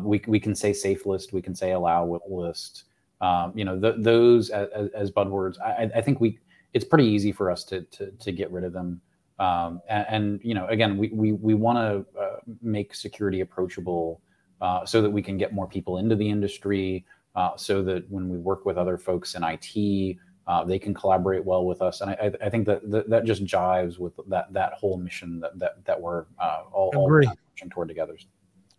[0.04, 2.86] we we can say safe list, we can say allow list.
[3.20, 5.60] Um, you know th- those as, as buzzwords.
[5.60, 6.40] I, I think we
[6.74, 9.02] it's pretty easy for us to to, to get rid of them.
[9.42, 14.22] Um, and, and, you know, again, we we we want to uh, make security approachable
[14.62, 17.04] uh, so that we can get more people into the industry,
[17.36, 21.44] uh, so that when we work with other folks in IT, uh, they can collaborate
[21.44, 22.02] well with us.
[22.02, 25.58] And I, I think that, that, that just jives with that that whole mission that
[25.58, 28.16] that that we're uh, all, all pushing toward together.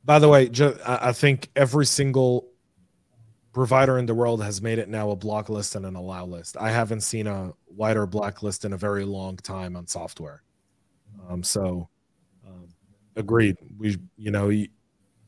[0.05, 0.49] By the way,
[0.87, 2.49] I think every single
[3.53, 6.57] provider in the world has made it now a block list and an allow list.
[6.57, 10.43] I haven't seen a wider blacklist in a very long time on software.
[11.29, 11.89] Um, so,
[12.47, 12.69] um,
[13.17, 13.57] agreed.
[13.79, 14.51] We, you know,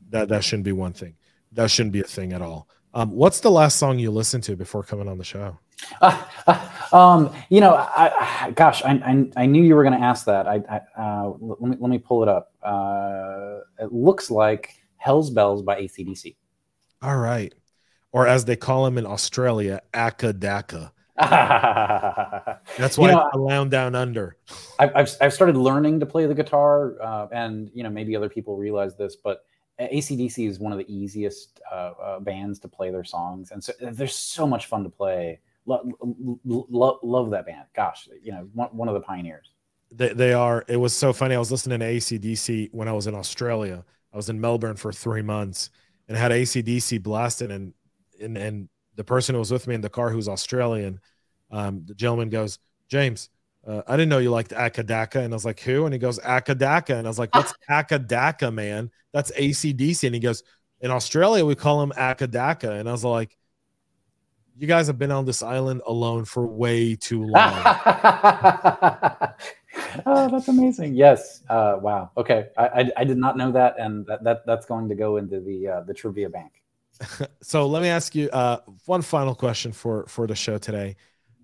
[0.09, 1.15] that that shouldn't be one thing.
[1.51, 2.67] That shouldn't be a thing at all.
[2.93, 5.57] Um, what's the last song you listened to before coming on the show?
[6.01, 10.05] Uh, uh, um, you know, I, gosh, I, I, I, knew you were going to
[10.05, 10.47] ask that.
[10.47, 12.53] I, I uh, let me let me pull it up.
[12.63, 16.37] Uh, it looks like "Hell's Bells" by ACDC.
[17.01, 17.53] All right,
[18.13, 20.91] or as they call them in Australia, Acca Dacca.
[21.17, 24.35] That's why you know, I lounge down under.
[24.79, 28.57] I've, I've started learning to play the guitar, uh, and you know maybe other people
[28.57, 29.45] realize this, but
[29.79, 33.71] ACDC is one of the easiest uh, uh, bands to play their songs, and so
[33.79, 35.39] they're so much fun to play.
[35.65, 35.89] Lo-
[36.45, 37.65] lo- love that band.
[37.73, 39.51] Gosh, you know one, one of the pioneers.
[39.91, 40.65] They, they are.
[40.67, 41.35] It was so funny.
[41.35, 43.85] I was listening to ACDC when I was in Australia.
[44.13, 45.69] I was in Melbourne for three months
[46.07, 47.73] and had ACDC blasted, and
[48.21, 50.99] and and the person who was with me in the car who's Australian,
[51.51, 53.29] um, the gentleman goes, James,
[53.67, 55.23] uh, I didn't know you liked Acca Dacca.
[55.23, 55.85] And I was like, who?
[55.85, 56.97] And he goes, Acca Dacca.
[56.97, 58.91] And I was like, what's Acca Dacca, man?
[59.11, 60.03] That's ACDC.
[60.05, 60.43] And he goes,
[60.81, 62.79] in Australia, we call him Akadaka.
[62.79, 63.37] And I was like,
[64.57, 67.63] you guys have been on this island alone for way too long.
[70.05, 70.93] oh, that's amazing.
[70.95, 71.41] Yes.
[71.49, 72.11] Uh, wow.
[72.15, 72.49] Okay.
[72.57, 73.75] I, I, I, did not know that.
[73.79, 76.53] And that, that that's going to go into the, uh, the trivia bank.
[77.41, 80.95] so let me ask you uh, one final question for for the show today.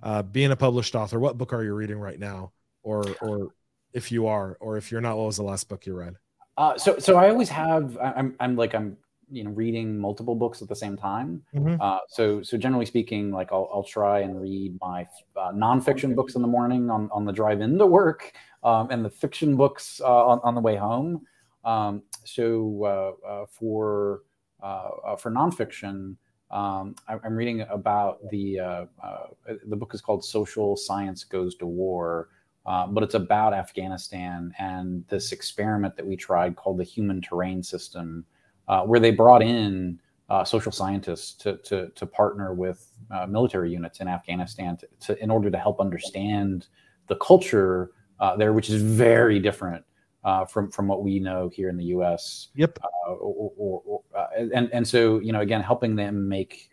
[0.04, 2.52] Uh, being a published author, what book are you reading right now,
[2.84, 3.50] or or
[3.94, 6.16] if you are, or if you're not, what was the last book you read?
[6.58, 7.98] Uh, so so I always have.
[7.98, 8.98] I'm I'm like I'm
[9.30, 11.44] you know reading multiple books at the same time.
[11.56, 11.82] Mm-hmm.
[11.82, 16.36] Uh, so so generally speaking, like I'll I'll try and read my uh, nonfiction books
[16.36, 20.26] in the morning on on the drive into work, um, and the fiction books uh,
[20.28, 21.26] on on the way home.
[21.64, 24.22] Um, so uh, uh, for
[24.62, 26.16] uh, uh, for nonfiction,
[26.52, 29.28] um, I, am reading about the uh, uh,
[29.66, 32.30] the book is called Social Science Goes to War,
[32.66, 37.64] uh, but it's about Afghanistan and this experiment that we tried called the Human Terrain
[37.64, 38.26] System,
[38.68, 40.00] uh, where they brought in
[40.30, 45.24] uh, social scientists to, to, to partner with uh, military units in Afghanistan to, to,
[45.24, 46.68] in order to help understand
[47.08, 49.84] the culture uh, there, which is very different
[50.24, 52.50] uh, from from what we know here in the U.S.
[52.56, 52.80] Yep.
[52.84, 56.70] Uh, or, or, or, uh, and and so you know again helping them make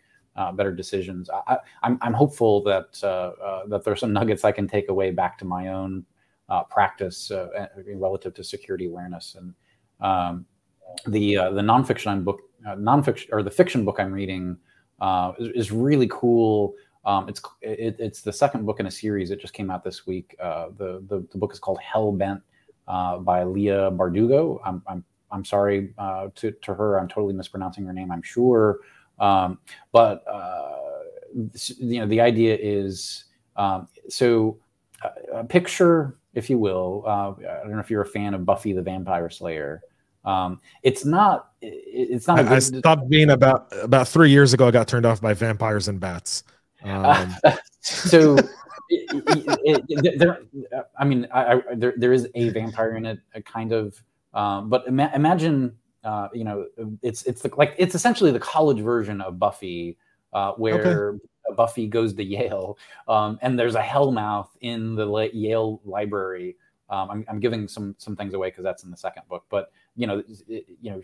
[0.55, 1.29] better decisions.
[1.29, 5.37] I, am I'm, I'm hopeful that that there's some nuggets I can take away back
[5.39, 6.05] to my own
[6.69, 7.31] practice
[7.87, 9.53] relative to security awareness and.
[10.01, 10.45] Um,
[11.07, 14.57] the uh, the nonfiction book, uh, nonfiction or the fiction book I'm reading
[14.99, 16.75] uh, is, is, really cool.
[17.05, 19.31] Um, it's it, it's the second book in a series.
[19.31, 20.35] It just came out this week.
[20.41, 22.41] Uh, the, the, the book is called Hell Bent
[22.87, 24.59] uh, by Leah Bardugo.
[24.65, 26.99] I'm I'm I'm sorry uh, to to her.
[26.99, 28.11] I'm totally mispronouncing her name.
[28.11, 28.79] I'm sure.
[29.19, 29.59] Um,
[29.91, 30.23] but
[31.33, 33.25] you know the idea is
[33.55, 34.57] um, so
[35.49, 37.03] picture if you will.
[37.07, 39.81] I don't know if you're a fan of Buffy the Vampire Slayer.
[40.25, 41.51] Um, it's not.
[41.61, 42.39] It's not.
[42.39, 44.67] I, I stopped being about about three years ago.
[44.67, 46.43] I got turned off by vampires and bats.
[46.83, 47.35] Um,
[47.81, 48.37] so,
[48.89, 50.41] it, it, there.
[50.97, 54.01] I mean, I, I, there there is a vampire in it, a kind of.
[54.33, 56.67] Um, but ima- imagine, uh, you know,
[57.01, 59.97] it's it's the, like it's essentially the college version of Buffy,
[60.33, 61.19] uh, where okay.
[61.55, 62.77] Buffy goes to Yale,
[63.07, 66.55] um, and there's a Hellmouth in the Yale library.
[66.89, 69.71] Um, I'm, I'm, giving some some things away because that's in the second book, but
[69.95, 71.01] you know, you know,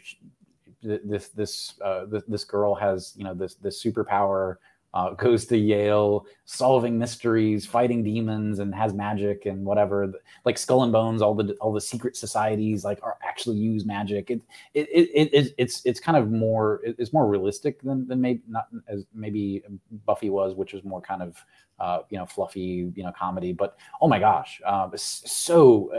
[0.81, 4.57] this this uh, this, this girl has you know this this superpower.
[4.95, 10.09] Uh, goes to Yale, solving mysteries, fighting demons, and has magic and whatever.
[10.45, 14.31] Like Skull and Bones, all the all the secret societies like are actually use magic.
[14.31, 14.41] It
[14.73, 18.67] it, it, it it's it's kind of more it's more realistic than than maybe not
[18.87, 19.63] as maybe
[20.05, 21.43] Buffy was, which was more kind of
[21.79, 23.51] uh, you know, fluffy, you know, comedy.
[23.51, 25.91] But oh my gosh, uh, so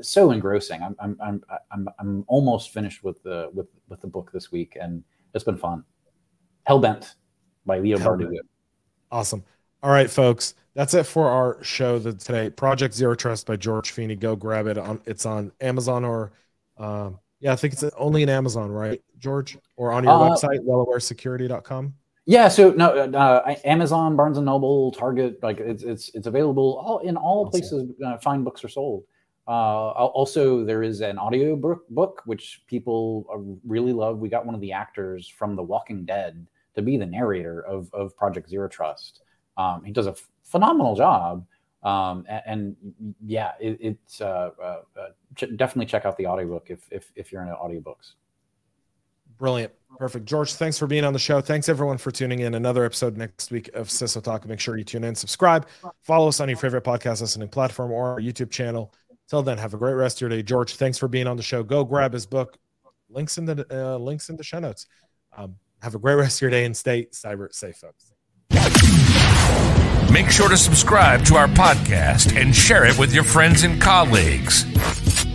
[0.00, 0.82] so engrossing.
[0.82, 4.78] I'm I'm I'm I'm I'm almost finished with the with with the book this week,
[4.80, 5.84] and it's been fun.
[6.66, 7.14] Hellbent
[7.68, 8.38] by Leigh Bardugo.
[9.12, 9.44] Awesome.
[9.82, 12.50] All right, folks, that's it for our show today.
[12.50, 14.16] Project Zero Trust by George Finney.
[14.16, 14.76] Go grab it.
[14.76, 16.32] On it's on Amazon or
[16.78, 20.58] um, yeah, I think it's only in Amazon, right, George, or on your uh, website,
[20.66, 21.94] WellAwareSecurity.com.
[22.26, 26.98] Yeah, so no, uh, Amazon, Barnes and Noble, Target, like it's it's it's available all
[26.98, 27.50] in all awesome.
[27.50, 29.04] places uh, fine books are sold.
[29.46, 34.18] Uh, also, there is an audio book, book which people uh, really love.
[34.18, 36.46] We got one of the actors from The Walking Dead
[36.78, 39.20] to be the narrator of of Project Zero Trust.
[39.56, 41.44] Um, he does a f- phenomenal job.
[41.82, 44.80] Um, and, and, yeah, it, it's uh, uh,
[45.36, 48.14] ch- definitely check out the audiobook if if if you're into audiobooks.
[49.38, 49.72] Brilliant.
[49.96, 50.26] Perfect.
[50.26, 51.40] George, thanks for being on the show.
[51.40, 52.54] Thanks everyone for tuning in.
[52.54, 54.46] Another episode next week of CISO Talk.
[54.46, 55.68] Make sure you tune in, subscribe,
[56.02, 58.92] follow us on your favorite podcast listening platform or our YouTube channel.
[59.28, 60.42] Till then, have a great rest of your day.
[60.42, 61.62] George, thanks for being on the show.
[61.62, 62.58] Go grab his book.
[63.10, 64.86] Links in the uh, links in the show notes.
[65.36, 68.12] Um, have a great rest of your day and stay cyber safe, folks.
[70.12, 74.64] Make sure to subscribe to our podcast and share it with your friends and colleagues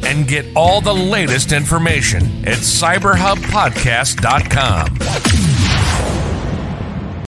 [0.03, 5.32] and get all the latest information at cyberhubpodcast.com.